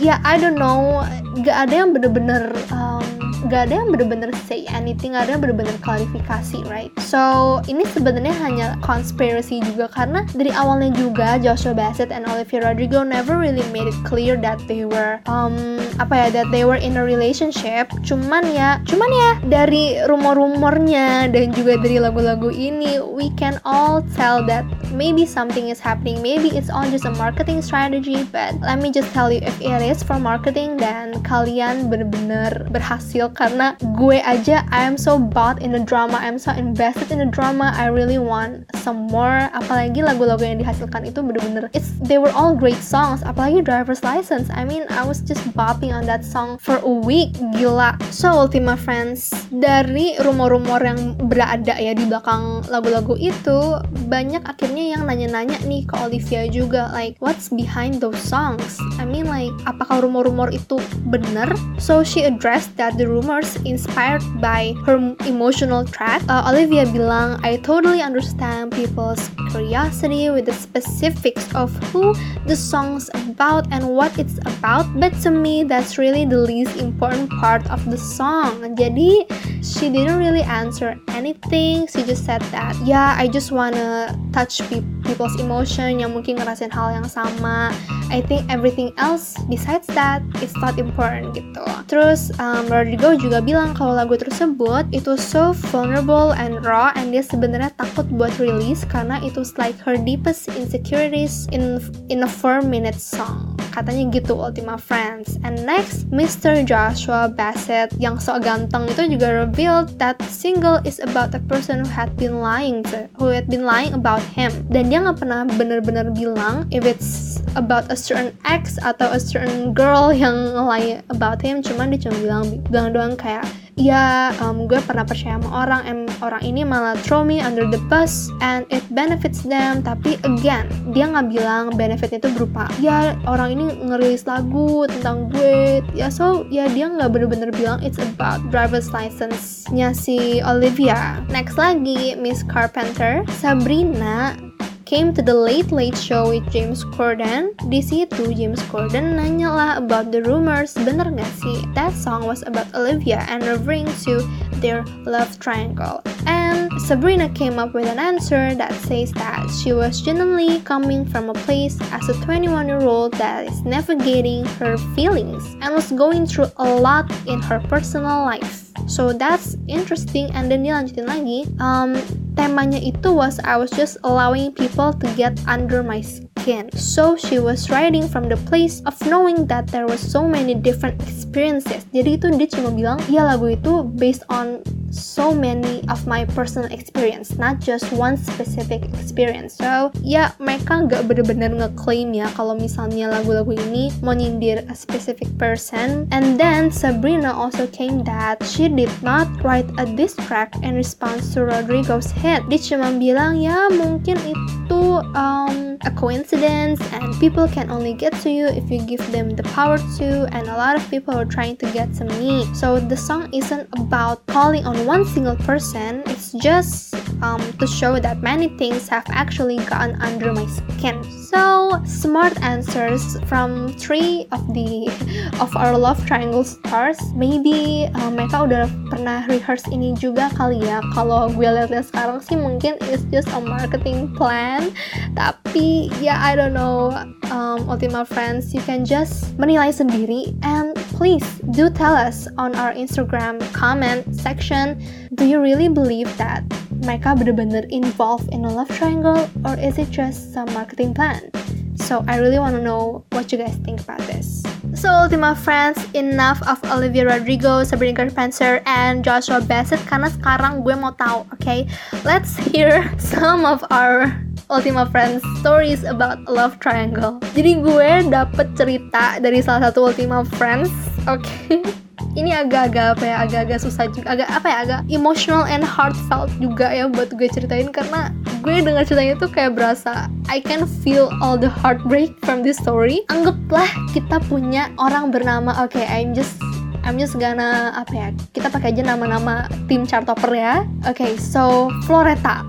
ya 0.01 0.17
yeah, 0.17 0.19
I 0.25 0.41
don't 0.41 0.57
know, 0.57 1.05
gak 1.45 1.69
ada 1.69 1.85
yang 1.85 1.93
bener-bener 1.93 2.57
um, 2.73 3.05
gak 3.49 3.71
ada 3.71 3.81
yang 3.81 3.89
bener-bener 3.89 4.31
say 4.45 4.69
anything, 4.69 5.17
gak 5.17 5.31
ada 5.31 5.39
yang 5.39 5.43
bener-bener 5.43 5.77
klarifikasi, 5.81 6.61
right? 6.69 6.93
So, 7.01 7.63
ini 7.71 7.89
sebenarnya 7.89 8.35
hanya 8.43 8.67
conspiracy 8.85 9.65
juga 9.65 9.89
karena 9.89 10.29
dari 10.37 10.53
awalnya 10.53 10.93
juga 10.93 11.41
Joshua 11.41 11.73
Bassett 11.73 12.13
and 12.13 12.29
Olivia 12.29 12.69
Rodrigo 12.69 13.01
never 13.01 13.41
really 13.41 13.65
made 13.73 13.89
it 13.89 13.97
clear 14.05 14.37
that 14.45 14.61
they 14.69 14.85
were 14.85 15.23
um 15.31 15.81
apa 15.97 16.27
ya 16.27 16.43
that 16.43 16.49
they 16.53 16.69
were 16.69 16.77
in 16.77 17.01
a 17.01 17.05
relationship. 17.05 17.89
Cuman 18.05 18.45
ya, 18.53 18.83
cuman 18.85 19.11
ya 19.11 19.31
dari 19.49 19.97
rumor-rumornya 20.05 21.33
dan 21.33 21.55
juga 21.57 21.81
dari 21.81 21.97
lagu-lagu 22.03 22.53
ini 22.53 23.01
we 23.01 23.33
can 23.41 23.57
all 23.65 24.05
tell 24.19 24.45
that 24.45 24.67
maybe 24.93 25.25
something 25.25 25.71
is 25.71 25.81
happening, 25.81 26.21
maybe 26.21 26.53
it's 26.53 26.69
all 26.69 26.85
just 26.91 27.07
a 27.07 27.15
marketing 27.17 27.63
strategy, 27.65 28.27
but 28.29 28.53
let 28.61 28.83
me 28.83 28.91
just 28.91 29.09
tell 29.15 29.33
you 29.33 29.41
if 29.41 29.55
it 29.63 29.81
is 29.81 30.03
for 30.03 30.19
marketing 30.19 30.77
dan 30.77 31.17
kalian 31.25 31.89
bener-bener 31.89 32.67
berhasil 32.75 33.30
karena 33.33 33.79
gue 33.97 34.19
aja 34.21 34.67
I 34.71 34.87
am 34.87 34.99
so 34.99 35.19
bought 35.19 35.63
in 35.63 35.73
the 35.73 35.83
drama 35.83 36.19
I'm 36.21 36.39
so 36.39 36.53
invested 36.55 37.11
in 37.11 37.19
the 37.23 37.31
drama 37.31 37.73
I 37.75 37.89
really 37.89 38.19
want 38.19 38.69
some 38.83 39.09
more. 39.09 39.49
Apalagi 39.57 40.03
lagu-lagu 40.05 40.43
yang 40.43 40.61
dihasilkan 40.61 41.09
itu 41.09 41.23
bener-bener 41.23 41.71
it's 41.73 41.95
they 42.03 42.19
were 42.19 42.33
all 42.35 42.55
great 42.57 42.81
songs 42.81 43.23
apalagi 43.23 43.63
driver's 43.63 44.03
license. 44.03 44.51
I 44.53 44.67
mean 44.67 44.85
I 44.91 45.05
was 45.07 45.23
just 45.23 45.43
bopping 45.55 45.95
on 45.95 46.05
that 46.11 46.27
song 46.27 46.59
for 46.59 46.83
a 46.83 46.93
week 46.93 47.35
gila. 47.57 47.97
So 48.11 48.33
Ultima 48.33 48.75
Friends 48.75 49.33
dari 49.51 50.19
rumor-rumor 50.21 50.81
yang 50.83 51.19
berada 51.29 51.77
ya 51.77 51.93
di 51.95 52.07
belakang 52.07 52.67
lagu-lagu 52.69 53.15
itu 53.17 53.79
banyak 54.09 54.43
akhirnya 54.47 54.97
yang 54.97 55.03
nanya-nanya 55.07 55.59
nih 55.65 55.87
ke 55.87 55.95
Olivia 56.01 56.47
juga 56.51 56.91
like 56.91 57.15
what's 57.23 57.51
behind 57.53 58.03
those 58.03 58.19
songs? 58.19 58.81
I 58.99 59.07
mean 59.07 59.29
like 59.31 59.53
apakah 59.69 60.03
rumor-rumor 60.03 60.51
itu 60.51 60.81
benar 61.11 61.53
so 61.77 62.03
she 62.03 62.25
addressed 62.25 62.75
that 62.81 62.97
the 62.97 63.07
rumors 63.21 63.57
inspired 63.69 64.23
by 64.41 64.75
her 64.87 64.97
emotional 65.27 65.85
track. 65.85 66.23
Uh, 66.29 66.49
Olivia 66.49 66.87
bilang, 66.87 67.39
I 67.45 67.57
totally 67.59 68.01
understand 68.01 68.73
people's 68.73 69.29
curiosity 69.53 70.31
with 70.31 70.47
the 70.47 70.57
specifics 70.57 71.45
of 71.55 71.69
who 71.93 72.15
the 72.47 72.57
song's 72.57 73.11
about 73.29 73.69
and 73.71 73.89
what 73.89 74.17
it's 74.19 74.39
about, 74.47 74.89
but 74.99 75.13
to 75.23 75.31
me 75.31 75.65
that's 75.65 75.99
really 75.99 76.25
the 76.25 76.39
least 76.39 76.77
important 76.77 77.31
part 77.41 77.69
of 77.69 77.85
the 77.91 77.99
song. 77.99 78.75
Jadi 78.77 79.29
she 79.61 79.93
didn't 79.93 80.17
really 80.17 80.43
answer 80.43 80.97
anything. 81.13 81.87
She 81.89 82.03
just 82.03 82.25
said 82.25 82.41
that, 82.57 82.73
yeah, 82.85 83.15
I 83.19 83.29
just 83.29 83.53
wanna 83.53 84.17
touch 84.33 84.65
pe 84.73 84.81
people's 85.11 85.35
emotion 85.43 85.99
yang 85.99 86.15
mungkin 86.15 86.39
ngerasain 86.39 86.71
hal 86.71 86.95
yang 86.95 87.09
sama. 87.11 87.75
I 88.15 88.23
think 88.23 88.47
everything 88.47 88.95
else 88.95 89.35
besides 89.51 89.91
that 89.99 90.23
it's 90.39 90.55
not 90.63 90.79
important 90.79 91.35
gitu. 91.35 91.67
Terus 91.91 92.31
um, 92.39 92.71
Rodrigo 92.71 93.19
juga 93.19 93.43
bilang 93.43 93.75
kalau 93.75 93.99
lagu 93.99 94.15
tersebut 94.15 94.87
itu 94.95 95.19
so 95.19 95.51
vulnerable 95.75 96.31
and 96.39 96.63
raw 96.63 96.95
and 96.95 97.11
dia 97.11 97.27
sebenarnya 97.27 97.75
takut 97.75 98.07
buat 98.15 98.31
rilis 98.39 98.87
karena 98.87 99.19
itu 99.27 99.43
like 99.59 99.75
her 99.83 99.99
deepest 99.99 100.47
insecurities 100.55 101.51
in 101.51 101.83
in 102.07 102.23
a 102.23 102.31
4 102.31 102.63
minute 102.63 102.99
song. 102.99 103.59
Katanya 103.71 104.11
gitu 104.15 104.35
Ultima 104.35 104.75
Friends. 104.79 105.39
And 105.47 105.63
next, 105.63 106.11
Mr. 106.11 106.63
Joshua 106.67 107.31
Bassett 107.31 107.95
yang 108.03 108.19
so 108.19 108.35
ganteng 108.43 108.91
itu 108.91 109.15
juga 109.19 109.47
revealed 109.47 109.95
that 110.03 110.19
single 110.27 110.83
is 110.83 110.99
about 111.03 111.35
a 111.35 111.43
person 111.47 111.83
who 111.83 111.91
had 111.91 112.15
been 112.19 112.43
lying 112.43 112.83
to, 112.91 113.07
who 113.15 113.31
had 113.31 113.47
been 113.47 113.63
lying 113.63 113.95
about 113.95 114.23
him. 114.35 114.51
Dan 114.69 114.91
dia 114.91 115.00
nggak 115.03 115.19
pernah 115.21 115.43
bener-bener 115.57 116.13
bilang 116.13 116.69
if 116.71 116.85
it's 116.85 117.41
about 117.59 117.89
a 117.91 117.97
certain 117.97 118.37
ex 118.47 118.79
atau 118.79 119.11
a 119.11 119.21
certain 119.21 119.75
girl 119.75 120.15
yang 120.15 120.55
lie 120.55 121.03
about 121.11 121.43
him. 121.43 121.65
Cuman 121.65 121.91
dia 121.95 122.09
cuma 122.09 122.17
bilang 122.23 122.45
bilang 122.69 122.89
doang 122.95 123.15
kayak 123.19 123.47
ya 123.81 124.35
um, 124.45 124.69
gue 124.69 124.77
pernah 124.85 125.09
percaya 125.09 125.41
sama 125.41 125.65
orang 125.65 125.83
em 125.89 126.01
orang 126.21 126.43
ini 126.45 126.63
malah 126.67 126.93
throw 127.01 127.25
me 127.25 127.41
under 127.41 127.65
the 127.73 127.81
bus 127.89 128.29
and 128.45 128.69
it 128.69 128.85
benefits 128.93 129.43
them. 129.43 129.81
Tapi 129.81 130.21
again 130.23 130.69
dia 130.93 131.09
nggak 131.09 131.33
bilang 131.33 131.73
benefitnya 131.75 132.21
itu 132.21 132.31
berupa 132.37 132.69
ya 132.79 133.17
orang 133.25 133.57
ini 133.57 133.65
ngerilis 133.89 134.29
lagu 134.29 134.85
tentang 134.87 135.33
gue. 135.33 135.81
Ya 135.97 136.13
so 136.13 136.45
ya 136.53 136.69
dia 136.71 136.93
nggak 136.93 137.11
bener-bener 137.11 137.51
bilang 137.51 137.81
it's 137.81 137.99
about 137.99 138.39
driver's 138.53 138.93
license 138.93 139.65
nya 139.73 139.97
si 139.97 140.45
Olivia. 140.45 141.23
Next 141.33 141.57
lagi 141.57 142.15
Miss 142.19 142.45
Carpenter 142.45 143.25
Sabrina 143.41 144.50
came 144.91 145.15
to 145.15 145.23
the 145.23 145.33
Late 145.33 145.71
Late 145.71 145.97
Show 145.97 146.35
with 146.35 146.43
James 146.51 146.83
Corden. 146.83 147.55
Di 147.71 147.79
situ 147.79 148.35
James 148.35 148.59
Corden 148.67 149.15
nanya 149.15 149.47
lah 149.47 149.73
about 149.79 150.11
the 150.11 150.19
rumors, 150.27 150.75
bener 150.75 151.07
gak 151.15 151.31
sih? 151.39 151.63
That 151.79 151.95
song 151.95 152.27
was 152.27 152.43
about 152.43 152.67
Olivia 152.75 153.23
and 153.31 153.47
referring 153.47 153.87
to 154.03 154.19
their 154.59 154.83
love 155.07 155.31
triangle. 155.39 156.03
And 156.27 156.75
Sabrina 156.91 157.31
came 157.31 157.55
up 157.63 157.71
with 157.71 157.87
an 157.87 158.03
answer 158.03 158.51
that 158.59 158.75
says 158.83 159.15
that 159.15 159.47
she 159.63 159.71
was 159.71 160.03
genuinely 160.03 160.59
coming 160.67 161.07
from 161.07 161.31
a 161.31 161.39
place 161.47 161.79
as 161.95 162.11
a 162.11 162.19
21 162.27 162.67
year 162.67 162.83
old 162.83 163.15
that 163.23 163.47
is 163.47 163.63
navigating 163.63 164.43
her 164.59 164.75
feelings 164.99 165.47
and 165.63 165.71
was 165.71 165.95
going 165.95 166.27
through 166.27 166.51
a 166.59 166.67
lot 166.67 167.07
in 167.31 167.39
her 167.47 167.63
personal 167.71 168.27
life. 168.27 168.75
So 168.91 169.15
that's 169.15 169.55
interesting 169.71 170.35
and 170.35 170.51
then 170.51 170.67
dia 170.67 170.75
lanjutin 170.75 171.07
lagi 171.07 171.47
um, 171.63 171.95
temanya 172.41 172.81
itu 172.81 173.13
was 173.13 173.37
I 173.45 173.61
was 173.61 173.69
just 173.69 174.01
allowing 174.01 174.57
people 174.57 174.97
to 174.97 175.07
get 175.13 175.37
under 175.45 175.85
my 175.85 176.01
skin. 176.01 176.73
So 176.73 177.13
she 177.21 177.37
was 177.37 177.69
writing 177.69 178.09
from 178.09 178.33
the 178.33 178.41
place 178.49 178.81
of 178.89 178.97
knowing 179.05 179.45
that 179.53 179.69
there 179.69 179.85
was 179.85 180.01
so 180.01 180.25
many 180.25 180.57
different 180.57 180.97
experiences. 181.05 181.85
Jadi 181.93 182.17
itu 182.17 182.33
dia 182.33 182.49
cuma 182.49 182.73
bilang, 182.73 182.97
ya 183.13 183.29
lagu 183.29 183.53
itu 183.53 183.85
based 184.01 184.25
on 184.33 184.65
so 184.91 185.33
many 185.33 185.87
of 185.89 186.07
my 186.07 186.27
personal 186.27 186.71
experience, 186.71 187.39
not 187.39 187.63
just 187.63 187.91
one 187.95 188.19
specific 188.19 188.85
experience. 188.99 189.55
So 189.55 189.95
ya 190.03 190.35
mereka 190.43 190.87
nggak 190.91 191.07
bener-bener 191.07 191.51
ngeklaim 191.55 192.11
ya 192.13 192.27
kalau 192.35 192.59
misalnya 192.59 193.09
lagu-lagu 193.09 193.55
ini 193.71 193.95
mau 194.03 194.13
nyindir 194.13 194.67
a 194.67 194.75
specific 194.75 195.31
person. 195.39 196.11
And 196.11 196.37
then 196.37 196.75
Sabrina 196.75 197.31
also 197.31 197.71
came 197.71 198.03
that 198.05 198.43
she 198.43 198.67
did 198.67 198.91
not 199.01 199.31
write 199.47 199.71
a 199.79 199.87
diss 199.87 200.19
track 200.27 200.59
in 200.61 200.75
response 200.75 201.33
to 201.35 201.47
Rodrigo's 201.47 202.11
hit. 202.11 202.43
Dia 202.51 202.61
cuma 202.61 202.91
bilang 202.91 203.39
ya 203.39 203.71
mungkin 203.71 204.19
itu 204.27 204.83
um, 205.15 205.79
a 205.87 205.91
coincidence 205.95 206.83
and 206.93 207.15
people 207.23 207.47
can 207.47 207.71
only 207.71 207.95
get 207.95 208.13
to 208.21 208.29
you 208.29 208.51
if 208.51 208.67
you 208.69 208.83
give 208.83 209.03
them 209.15 209.31
the 209.39 209.47
power 209.55 209.79
to 209.99 210.27
and 210.35 210.51
a 210.51 210.57
lot 210.57 210.75
of 210.75 210.83
people 210.91 211.15
are 211.15 211.29
trying 211.29 211.57
to 211.57 211.67
get 211.71 211.89
to 211.95 212.05
me. 212.19 212.45
So 212.53 212.83
the 212.83 212.99
song 212.99 213.31
isn't 213.31 213.71
about 213.79 214.27
calling 214.27 214.67
on 214.67 214.80
one 214.85 215.05
single 215.05 215.37
person, 215.37 216.03
it's 216.07 216.33
just 216.33 216.90
um, 217.23 217.41
to 217.59 217.67
show 217.67 217.99
that 218.01 218.23
many 218.23 218.49
things 218.57 218.89
have 218.89 219.05
actually 219.09 219.57
gotten 219.69 220.01
under 220.03 220.33
my 220.33 220.47
skin. 220.47 221.03
So 221.31 221.79
smart 221.85 222.35
answers 222.43 223.17
from 223.31 223.71
three 223.79 224.27
of 224.33 224.43
the 224.53 224.91
of 225.39 225.55
our 225.55 225.79
love 225.79 226.05
triangle 226.07 226.43
stars. 226.43 226.99
Maybe 227.15 227.87
um, 227.95 228.19
mereka 228.19 228.51
udah 228.51 228.67
pernah 228.91 229.25
rehearse 229.31 229.71
ini 229.71 229.95
juga 229.95 230.33
kali 230.35 230.59
ya. 230.59 230.83
Kalau 230.91 231.31
gue 231.31 231.47
lihat-lihat 231.47 231.87
sekarang 231.87 232.19
sih 232.19 232.35
mungkin 232.35 232.75
it's 232.91 233.07
just 233.15 233.31
a 233.31 233.39
marketing 233.39 234.11
plan. 234.19 234.75
Tapi 235.15 235.93
ya 236.03 236.15
yeah, 236.15 236.19
I 236.19 236.35
don't 236.35 236.57
know. 236.57 236.91
Um, 237.31 237.71
Ultima 237.71 238.03
Friends, 238.03 238.51
you 238.51 238.59
can 238.67 238.83
just 238.83 239.39
menilai 239.39 239.71
sendiri 239.71 240.35
and 240.43 240.75
please 240.99 241.23
do 241.55 241.71
tell 241.71 241.95
us 241.95 242.27
on 242.35 242.59
our 242.59 242.75
Instagram 242.75 243.39
comment 243.55 244.03
section 244.11 244.83
do 245.21 245.29
you 245.29 245.37
really 245.37 245.69
believe 245.69 246.09
that 246.17 246.41
mereka 246.81 247.13
benar-benar 247.13 247.69
involved 247.69 248.33
in 248.33 248.41
a 248.41 248.49
love 248.49 248.73
triangle 248.73 249.29
or 249.45 249.53
is 249.61 249.77
it 249.77 249.93
just 249.93 250.33
some 250.33 250.49
marketing 250.57 250.97
plan? 250.97 251.29
So 251.77 252.01
I 252.09 252.17
really 252.17 252.41
want 252.41 252.57
to 252.57 252.65
know 252.65 253.05
what 253.13 253.29
you 253.29 253.37
guys 253.37 253.53
think 253.61 253.85
about 253.85 254.01
this. 254.09 254.41
So 254.73 254.89
Ultima 254.89 255.37
Friends, 255.37 255.77
enough 255.93 256.41
of 256.49 256.57
Olivia 256.73 257.05
Rodrigo, 257.05 257.61
Sabrina 257.69 258.01
Carpenter, 258.01 258.65
and 258.65 259.05
Joshua 259.05 259.45
Bassett 259.45 259.85
karena 259.85 260.09
sekarang 260.09 260.65
gue 260.65 260.73
mau 260.73 260.97
tahu, 260.97 261.29
oke? 261.29 261.37
Okay? 261.37 261.69
Let's 262.01 262.41
hear 262.41 262.89
some 263.13 263.45
of 263.45 263.61
our 263.69 264.17
Ultima 264.49 264.89
Friends 264.89 265.21
stories 265.45 265.85
about 265.85 266.25
love 266.33 266.57
triangle. 266.65 267.21
Jadi 267.37 267.61
gue 267.61 268.09
dapet 268.09 268.57
cerita 268.57 269.21
dari 269.21 269.45
salah 269.45 269.69
satu 269.69 269.93
Ultima 269.93 270.25
Friends, 270.41 270.73
oke? 271.05 271.21
Okay? 271.21 271.61
ini 272.19 272.35
agak-agak 272.35 272.99
apa 272.99 273.05
ya 273.07 273.17
agak-agak 273.23 273.59
susah 273.63 273.87
juga 273.91 274.15
agak 274.15 274.29
apa 274.31 274.47
ya 274.47 274.57
agak 274.67 274.81
emotional 274.91 275.47
and 275.47 275.63
heartfelt 275.63 276.31
juga 276.43 276.67
ya 276.71 276.91
buat 276.91 277.15
gue 277.15 277.29
ceritain 277.31 277.71
karena 277.71 278.11
gue 278.43 278.63
dengar 278.63 278.83
ceritanya 278.83 279.15
tuh 279.21 279.31
kayak 279.31 279.55
berasa 279.55 280.11
I 280.27 280.43
can 280.43 280.67
feel 280.83 281.13
all 281.23 281.39
the 281.39 281.51
heartbreak 281.51 282.19
from 282.27 282.43
this 282.43 282.59
story 282.59 283.07
anggaplah 283.13 283.69
kita 283.95 284.19
punya 284.27 284.73
orang 284.81 285.15
bernama 285.15 285.55
oke 285.63 285.77
okay, 285.77 285.87
I'm 285.87 286.17
just 286.17 286.41
I'm 286.83 286.97
just 286.97 287.15
gonna 287.21 287.77
apa 287.77 287.93
ya 287.93 288.09
kita 288.35 288.49
pakai 288.51 288.75
aja 288.75 288.83
nama-nama 288.97 289.47
tim 289.71 289.87
chartopper 289.87 290.33
ya 290.35 290.67
oke 290.89 290.97
okay, 290.99 291.15
so 291.21 291.71
Floreta 291.87 292.43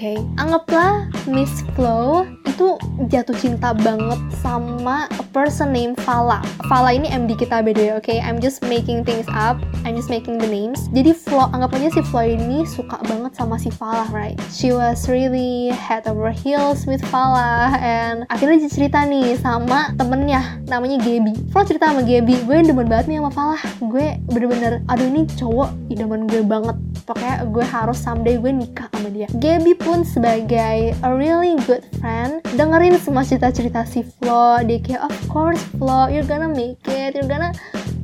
okay. 0.00 0.16
anggaplah 0.40 1.08
Miss 1.28 1.60
Flo 1.76 2.24
itu 2.60 2.76
jatuh 3.08 3.32
cinta 3.40 3.72
banget 3.72 4.20
sama 4.44 5.08
a 5.16 5.24
person 5.32 5.72
named 5.72 5.96
Fala. 6.04 6.44
Fala 6.68 6.92
ini 6.92 7.08
MD 7.08 7.32
kita 7.32 7.64
beda 7.64 7.96
oke? 7.96 8.04
Okay? 8.04 8.20
I'm 8.20 8.36
just 8.36 8.60
making 8.60 9.00
things 9.00 9.24
up. 9.32 9.56
I'm 9.88 9.96
just 9.96 10.12
making 10.12 10.36
the 10.36 10.44
names. 10.44 10.92
Jadi 10.92 11.16
Flo, 11.16 11.48
anggap 11.56 11.72
aja 11.80 11.88
si 11.88 12.04
Flo 12.04 12.20
ini 12.20 12.68
suka 12.68 13.00
banget 13.08 13.32
sama 13.32 13.56
si 13.56 13.72
Fala, 13.72 14.04
right? 14.12 14.36
She 14.52 14.76
was 14.76 15.08
really 15.08 15.72
head 15.72 16.04
over 16.04 16.28
heels 16.28 16.84
with 16.84 17.00
Fala 17.08 17.80
and 17.80 18.28
akhirnya 18.28 18.68
dia 18.68 18.68
cerita 18.68 19.08
nih 19.08 19.40
sama 19.40 19.96
temennya 19.96 20.60
namanya 20.68 21.00
Gaby. 21.00 21.56
Flo 21.56 21.64
cerita 21.64 21.88
sama 21.88 22.04
Gaby, 22.04 22.44
gue 22.44 22.56
demen 22.60 22.92
banget 22.92 23.08
nih 23.08 23.24
sama 23.24 23.32
Fala. 23.32 23.56
Gue 23.88 24.20
bener-bener, 24.28 24.84
aduh 24.84 25.08
ini 25.08 25.24
cowok 25.32 25.72
idaman 25.88 26.28
gue 26.28 26.44
banget. 26.44 26.76
Pokoknya 27.08 27.48
gue 27.48 27.64
harus 27.64 27.96
someday 27.96 28.36
gue 28.36 28.52
nikah 28.52 28.92
sama 28.92 29.08
dia. 29.08 29.32
Gaby 29.32 29.80
pun 29.80 30.04
sebagai 30.04 30.92
a 31.00 31.08
really 31.08 31.56
good 31.64 31.80
friend 31.96 32.44
dengerin 32.58 32.98
semua 32.98 33.22
cerita-cerita 33.22 33.86
si 33.86 34.02
Flo 34.02 34.58
dia 34.66 34.82
kayak 34.82 35.06
of 35.06 35.16
course 35.30 35.62
Flo 35.78 36.10
you're 36.10 36.26
gonna 36.26 36.50
make 36.50 36.82
it 36.90 37.14
you're 37.14 37.30
gonna 37.30 37.54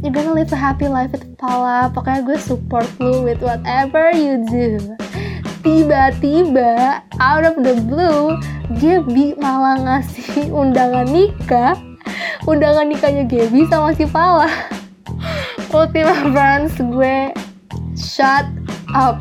you're 0.03 0.15
gonna 0.15 0.35
live 0.35 0.53
a 0.53 0.59
happy 0.59 0.87
life 0.87 1.11
with 1.11 1.25
Pala. 1.41 1.91
Pokoknya 1.91 2.23
gue 2.23 2.39
support 2.39 2.87
lu 3.03 3.25
with 3.25 3.41
whatever 3.41 4.13
you 4.13 4.45
do. 4.47 4.79
Tiba-tiba 5.67 7.03
out 7.19 7.43
of 7.43 7.59
the 7.59 7.75
blue 7.91 8.39
Gaby 8.79 9.35
malah 9.41 9.83
ngasih 9.83 10.53
undangan 10.55 11.11
nikah. 11.11 11.75
Undangan 12.47 12.87
nikahnya 12.87 13.27
Gaby 13.27 13.67
sama 13.67 13.97
si 13.99 14.07
Pala. 14.07 14.47
Ultima 15.75 16.15
Friends 16.31 16.79
gue 16.79 17.35
shut 17.99 18.47
up 18.95 19.19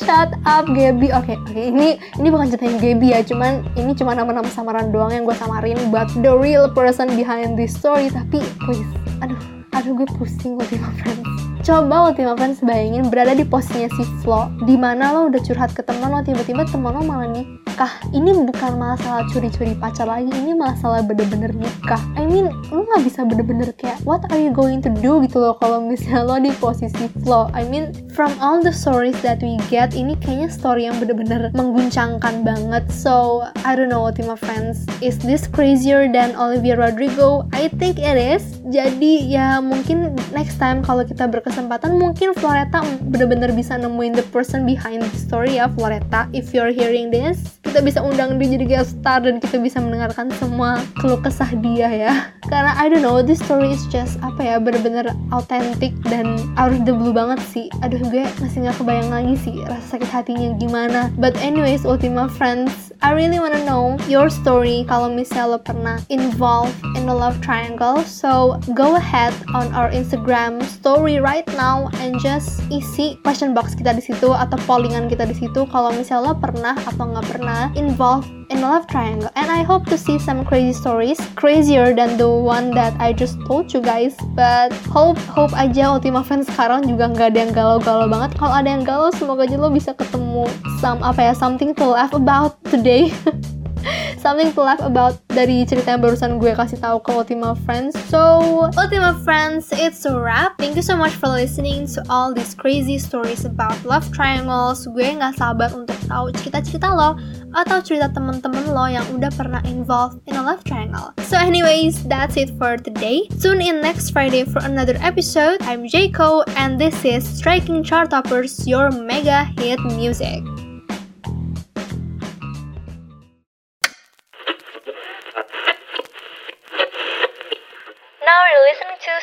Shut 0.00 0.32
up 0.48 0.64
Gaby. 0.72 1.12
Oke, 1.12 1.28
okay, 1.28 1.36
oke. 1.36 1.52
Okay. 1.52 1.64
Ini 1.68 1.88
ini 2.16 2.28
bukan 2.32 2.48
ceritain 2.48 2.80
Gaby 2.80 3.12
ya, 3.12 3.20
cuman 3.20 3.68
ini 3.76 3.92
cuma 3.92 4.16
nama-nama 4.16 4.48
samaran 4.48 4.88
doang 4.88 5.12
yang 5.12 5.28
gue 5.28 5.36
samarin 5.36 5.76
but 5.92 6.08
the 6.24 6.32
real 6.32 6.72
person 6.72 7.12
behind 7.20 7.60
this 7.60 7.76
story. 7.76 8.08
Tapi 8.08 8.40
please, 8.64 8.88
aduh, 9.20 9.36
aduh 9.76 9.92
gue 9.92 10.08
pusing 10.16 10.56
Ultima 10.56 10.88
Friends. 11.04 11.49
Coba 11.70 12.10
Ultima 12.10 12.34
Friends 12.34 12.66
bayangin 12.66 13.14
berada 13.14 13.30
di 13.30 13.46
posisinya 13.46 13.86
si 13.94 14.02
Flo, 14.26 14.50
di 14.66 14.74
mana 14.74 15.14
lo 15.14 15.30
udah 15.30 15.38
curhat 15.38 15.70
ke 15.70 15.86
teman 15.86 16.10
lo, 16.10 16.18
tiba-tiba 16.18 16.66
teman 16.66 16.98
lo 16.98 17.06
malah 17.06 17.30
nikah. 17.30 17.94
Ini 18.10 18.42
bukan 18.42 18.74
masalah 18.74 19.22
curi-curi 19.30 19.78
pacar 19.78 20.10
lagi, 20.10 20.34
ini 20.34 20.50
masalah 20.58 20.98
bener-bener 21.06 21.54
nikah. 21.54 22.02
I 22.18 22.26
mean, 22.26 22.50
lo 22.74 22.82
nggak 22.90 23.06
bisa 23.06 23.22
bener-bener 23.22 23.70
kayak 23.78 24.02
what 24.02 24.18
are 24.34 24.42
you 24.42 24.50
going 24.50 24.82
to 24.82 24.90
do 24.98 25.22
gitu 25.22 25.38
loh 25.38 25.54
kalau 25.62 25.78
misalnya 25.78 26.26
lo 26.26 26.42
di 26.42 26.50
posisi 26.58 27.06
Flo. 27.22 27.46
I 27.54 27.62
mean, 27.62 27.94
from 28.18 28.34
all 28.42 28.58
the 28.58 28.74
stories 28.74 29.14
that 29.22 29.38
we 29.38 29.54
get, 29.70 29.94
ini 29.94 30.18
kayaknya 30.18 30.50
story 30.50 30.90
yang 30.90 30.98
bener-bener 30.98 31.54
mengguncangkan 31.54 32.42
banget. 32.42 32.82
So, 32.90 33.46
I 33.62 33.78
don't 33.78 33.94
know 33.94 34.10
Ultima 34.10 34.34
Friends, 34.34 34.90
is 34.98 35.22
this 35.22 35.46
crazier 35.46 36.10
than 36.10 36.34
Olivia 36.34 36.74
Rodrigo? 36.74 37.46
I 37.54 37.70
think 37.78 38.02
it 38.02 38.18
is. 38.18 38.58
Jadi 38.66 39.30
ya 39.30 39.62
mungkin 39.62 40.18
next 40.34 40.58
time 40.58 40.82
kalau 40.82 41.06
kita 41.06 41.30
berkesempatan 41.60 42.00
mungkin 42.00 42.32
Floreta 42.32 42.80
bener-bener 43.12 43.52
bisa 43.52 43.76
nemuin 43.76 44.16
the 44.16 44.24
person 44.32 44.64
behind 44.64 45.04
the 45.04 45.12
story 45.12 45.60
ya 45.60 45.68
Floreta. 45.76 46.24
If 46.32 46.56
you're 46.56 46.72
hearing 46.72 47.12
this, 47.12 47.60
kita 47.60 47.84
bisa 47.84 48.00
undang 48.00 48.40
dia 48.40 48.56
jadi 48.56 48.64
guest 48.64 48.96
star 48.96 49.20
dan 49.20 49.44
kita 49.44 49.60
bisa 49.60 49.76
mendengarkan 49.76 50.32
semua 50.40 50.80
keluh 50.96 51.20
kesah 51.20 51.52
dia 51.60 51.92
ya. 51.92 52.12
Karena 52.50 52.72
I 52.80 52.88
don't 52.88 53.04
know, 53.04 53.20
this 53.20 53.44
story 53.44 53.76
is 53.76 53.84
just 53.92 54.16
apa 54.24 54.40
ya 54.40 54.56
bener-bener 54.56 55.12
authentic 55.36 55.92
dan 56.08 56.40
out 56.56 56.72
of 56.72 56.88
the 56.88 56.96
blue 56.96 57.12
banget 57.12 57.44
sih. 57.44 57.68
Aduh 57.84 58.00
gue 58.08 58.24
masih 58.40 58.64
nggak 58.64 58.80
kebayang 58.80 59.12
lagi 59.12 59.36
sih 59.44 59.54
rasa 59.68 60.00
sakit 60.00 60.08
hatinya 60.08 60.56
gimana. 60.56 61.12
But 61.20 61.36
anyways, 61.44 61.84
Ultima 61.84 62.32
Friends, 62.32 62.89
I 63.00 63.16
really 63.16 63.40
wanna 63.40 63.64
know 63.64 63.96
your 64.12 64.28
story 64.28 64.84
kalau 64.84 65.08
misalnya 65.08 65.56
lo 65.56 65.58
pernah 65.58 65.96
involved 66.12 66.76
in 67.00 67.08
a 67.08 67.16
love 67.16 67.40
triangle. 67.40 68.04
So 68.04 68.60
go 68.76 69.00
ahead 69.00 69.32
on 69.56 69.72
our 69.72 69.88
Instagram 69.88 70.60
story 70.68 71.16
right 71.16 71.48
now 71.56 71.88
and 72.04 72.20
just 72.20 72.60
isi 72.68 73.16
question 73.24 73.56
box 73.56 73.72
kita 73.72 73.96
di 73.96 74.04
situ 74.04 74.36
atau 74.36 74.60
pollingan 74.68 75.08
kita 75.08 75.24
di 75.24 75.32
situ 75.32 75.64
kalau 75.72 75.96
misalnya 75.96 76.32
lo 76.32 76.34
pernah 76.36 76.76
atau 76.76 77.04
nggak 77.08 77.28
pernah 77.32 77.72
involved 77.72 78.39
in 78.50 78.60
love 78.60 78.86
triangle. 78.86 79.30
And 79.38 79.50
I 79.50 79.62
hope 79.62 79.86
to 79.86 79.96
see 79.96 80.18
some 80.18 80.44
crazy 80.44 80.74
stories, 80.74 81.18
crazier 81.38 81.94
than 81.94 82.18
the 82.18 82.28
one 82.28 82.74
that 82.74 82.92
I 83.00 83.14
just 83.14 83.38
told 83.46 83.72
you 83.72 83.80
guys. 83.80 84.18
But 84.34 84.74
hope 84.90 85.18
hope 85.30 85.54
aja 85.54 85.94
Ultima 85.94 86.26
Fans 86.26 86.50
sekarang 86.50 86.90
juga 86.90 87.14
nggak 87.14 87.26
ada 87.32 87.38
yang 87.46 87.52
galau-galau 87.54 88.10
banget. 88.10 88.34
Kalau 88.36 88.52
ada 88.52 88.68
yang 88.68 88.82
galau, 88.82 89.14
semoga 89.14 89.46
aja 89.46 89.56
lo 89.56 89.70
bisa 89.70 89.94
ketemu 89.94 90.50
some 90.82 91.00
apa 91.00 91.30
ya 91.30 91.32
something 91.32 91.72
to 91.72 91.86
laugh 91.86 92.12
about 92.12 92.58
today. 92.68 93.14
something 94.22 94.52
to 94.52 94.60
laugh 94.60 94.80
about 94.80 95.16
dari 95.30 95.64
cerita 95.64 95.96
yang 95.96 96.02
barusan 96.04 96.36
gue 96.36 96.52
kasih 96.52 96.78
tahu 96.80 97.00
ke 97.00 97.10
Ultima 97.12 97.56
Friends. 97.64 97.96
So, 98.08 98.68
Ultima 98.76 99.16
Friends, 99.22 99.72
it's 99.72 100.04
a 100.04 100.14
wrap. 100.14 100.58
Thank 100.60 100.76
you 100.76 100.84
so 100.84 100.96
much 100.96 101.16
for 101.16 101.28
listening 101.28 101.88
to 101.96 102.04
all 102.12 102.32
these 102.32 102.52
crazy 102.54 103.00
stories 103.00 103.44
about 103.48 103.76
love 103.88 104.06
triangles. 104.12 104.84
Gue 104.90 105.16
nggak 105.16 105.40
sabar 105.40 105.72
untuk 105.72 105.96
tahu 106.06 106.32
cerita-cerita 106.34 106.88
lo 106.92 107.16
atau 107.56 107.82
cerita 107.82 108.10
temen-temen 108.12 108.70
lo 108.70 108.86
yang 108.86 109.06
udah 109.14 109.30
pernah 109.34 109.62
involved 109.66 110.22
in 110.30 110.38
a 110.38 110.42
love 110.42 110.62
triangle. 110.62 111.10
So 111.26 111.38
anyways, 111.38 112.06
that's 112.06 112.38
it 112.38 112.54
for 112.60 112.78
today. 112.78 113.26
Tune 113.42 113.62
in 113.62 113.80
next 113.80 114.14
Friday 114.14 114.46
for 114.46 114.62
another 114.62 114.98
episode. 115.02 115.62
I'm 115.66 115.86
Jayco 115.86 116.46
and 116.54 116.78
this 116.78 116.94
is 117.02 117.26
Striking 117.26 117.82
Chart 117.82 118.10
Toppers, 118.10 118.66
your 118.66 118.90
mega 118.90 119.50
hit 119.58 119.80
music. 119.98 120.42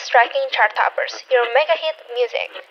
Striking 0.08 0.48
Chart 0.56 0.72
Toppers, 0.72 1.28
your 1.28 1.43
mega 1.52 1.76
hit 1.76 2.00
music. 2.15 2.63